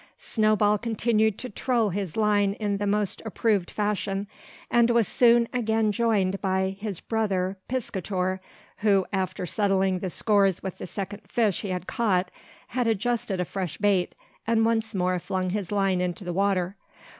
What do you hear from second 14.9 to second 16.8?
more flung his line into the water.